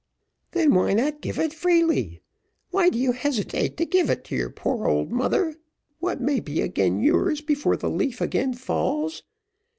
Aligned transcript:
"Then 0.53 0.73
why 0.73 0.95
not 0.95 1.21
give 1.21 1.37
it 1.37 1.53
freely? 1.53 2.23
Why 2.71 2.89
do 2.89 2.97
you 2.97 3.11
hesitate 3.11 3.77
to 3.77 3.85
give 3.85 4.23
to 4.23 4.35
your 4.35 4.49
poor 4.49 4.87
old 4.87 5.11
mother 5.11 5.55
what 5.99 6.19
may 6.19 6.39
be 6.39 6.61
again 6.61 7.01
yours 7.01 7.39
before 7.41 7.77
the 7.77 7.87
leaf 7.87 8.19
again 8.19 8.55
falls? 8.55 9.21